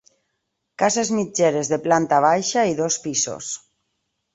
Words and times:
Cases 0.83 1.11
mitgeres 1.19 1.71
de 1.75 1.81
planta 1.85 2.21
baixa 2.29 2.67
i 2.75 2.77
dos 2.85 3.03
pisos. 3.09 3.57